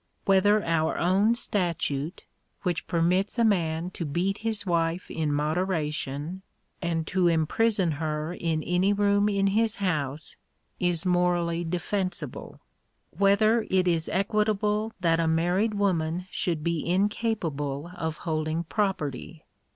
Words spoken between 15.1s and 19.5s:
a married woman should be incapable of holding property?